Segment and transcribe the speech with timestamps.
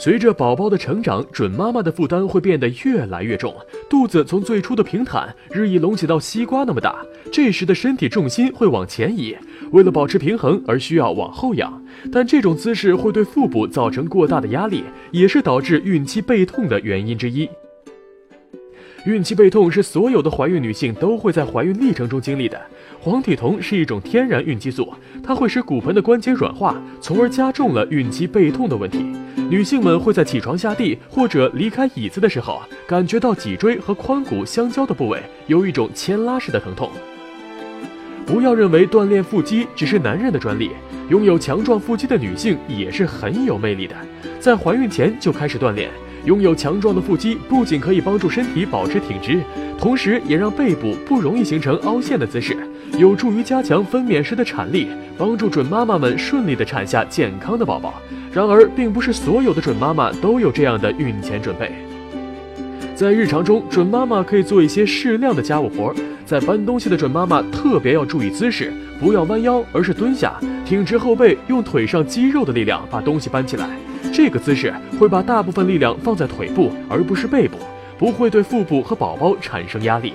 [0.00, 3.52] 随着宝宝的成长，准妈妈的负担会变得越来越重，
[3.90, 7.04] 肚子从最初的平坦日益隆起到西瓜那么大。
[7.32, 9.36] 这时的身体重心会往前移，
[9.72, 11.82] 为了保持平衡而需要往后仰。
[12.12, 17.48] 但这种姿势会对腹部造成过大的压力，也是导致孕期背痛的原因之一。
[19.04, 22.60] 孕期背痛是所有的怀孕女性都会在怀孕历程中经历的。
[23.00, 24.92] 黄体酮是一种天然孕激素，
[25.24, 29.04] 它会使骨盆的关节软化，从而加重了孕期背痛的问题。
[29.50, 36.90] 女性们会在起床下地或者离开椅子的时候，感觉到脊椎和髋骨相交的部位有一种牵拉式的疼痛。
[38.26, 40.70] 不要认为锻炼腹肌只是男人的专利，
[41.08, 43.94] 拥有强壮腹肌的女性也是很有魅力的。
[44.38, 45.88] 在怀孕前就开始锻炼。
[46.24, 49.40] 拥有强壮的腹肌，不仅可以帮助身体保持挺直，
[49.78, 52.54] 同时也让背部不容易形成凹陷的姿势，
[52.96, 57.94] 有助于加强分娩时的产力，帮助准妈妈们顺利的产下健康的宝宝。
[58.32, 61.72] 然而，并不是所有的准妈妈都有这样的孕前准备。
[62.94, 65.94] 在日常中，准妈妈可以做一些适量的家务活。
[66.26, 73.66] 在搬东西的准妈妈特别要注意姿势，不要弯腰，而是蹲下，挺直后背，用腿上肌肉的力量把东西搬起来。
[74.12, 77.56] 这个姿势会把大部分力量放在腿部，而不是背部，
[77.96, 80.12] 不会对腹部和宝宝产生压力。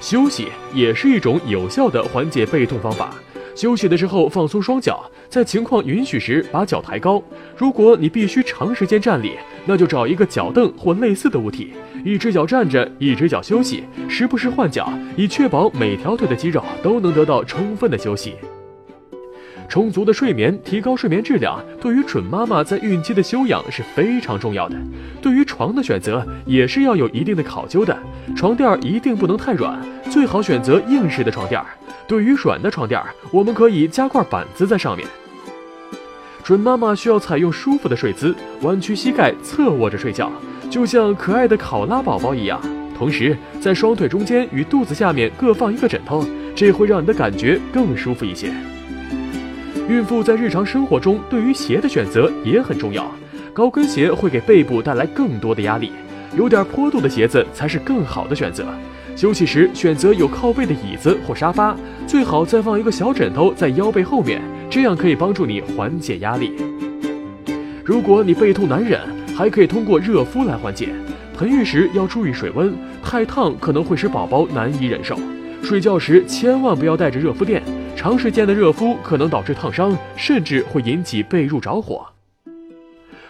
[0.00, 3.14] 休息也是一种有效的缓解背痛方法。
[3.54, 7.22] 休息的时候放松双脚，在情况允许时把脚抬高。
[7.56, 9.32] 如果你必须长时间站立，
[9.64, 11.72] 那就找一个脚凳或类似的物体，
[12.04, 18.34] 一只脚站着，一只脚休息，时不时换脚，以确保每条腿的肌肉都能得到充分的休息。
[19.68, 24.76] 充足的睡眠，提高睡眠质量，对于准妈妈在孕期的休养是非常重要的。
[25.20, 27.96] 对于床的选择，也是要有一定的考究的。
[28.34, 29.78] 床垫一定不能太软，
[30.10, 31.60] 最好选择硬式的床垫。
[32.06, 33.00] 对于软的床垫，
[33.30, 35.06] 我们可以加块板子在上面。
[36.44, 40.30] 准妈妈需要采用舒服的睡姿，弯曲膝盖，侧卧着睡觉，
[40.70, 42.60] 就像可爱的考拉宝宝一样。
[42.96, 48.52] 同时，在双腿中间与肚子下面各放一个枕头，这会让你的感觉更舒服一些。
[49.88, 53.08] 孕妇在日常生活中对于鞋的选择也很重要，
[53.52, 55.92] 高跟鞋会给背部带来更多的压力，
[56.36, 58.66] 有点坡度的鞋子才是更好的选择。
[59.14, 66.52] 休息时选择有靠背的椅子或沙发，最好再放一个小枕头在腰背后面，这样可以帮助你缓解压力。
[67.84, 69.00] 如果你背痛难忍，
[69.36, 70.88] 还可以通过热敷来缓解。
[71.38, 72.74] 盆浴时要注意水温，
[73.04, 75.16] 太烫可能会使宝宝难以忍受。
[75.62, 77.62] 睡觉时千万不要带着热敷垫。
[77.96, 82.06] 长时间的热敷可能导致烫伤，甚至会引起被褥着火。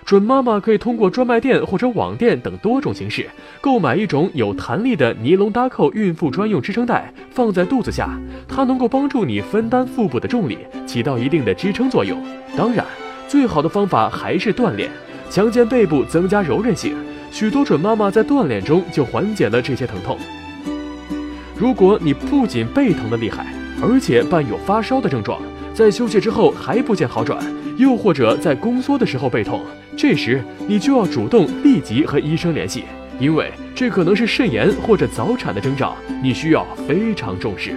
[0.04, 3.28] 准妈妈可以通过专卖店或者网店等多种形式
[3.60, 8.10] 购买一种有弹力的尼龙搭扣孕妇专用支撑带，放在肚子下，
[8.46, 12.22] 它能够帮助你分担腹部的重力，起到一定的支撑作用。
[12.56, 12.84] 当然，
[13.26, 14.90] 最好的方法还是锻炼，
[15.30, 16.94] 强健背部，增加柔韧性。
[17.32, 20.16] 许多准妈妈在锻炼中就缓解了这些疼痛。
[21.56, 23.46] 如果你不仅背疼的厉害，
[23.82, 25.40] 而且伴有发烧的症状，
[25.74, 27.38] 在休息之后还不见好转，
[27.76, 29.60] 又或者在宫缩的时候背痛，
[29.96, 32.84] 这时你就要主动立即和医生联系，
[33.18, 37.74] 因为这可能是肾炎或者早产的征兆，你需要非常重视。